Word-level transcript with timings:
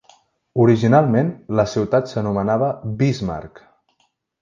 Originalment, 0.63 1.29
la 1.61 1.67
ciutat 1.75 2.11
s'anomenava 2.15 2.73
Bismarck. 3.03 3.67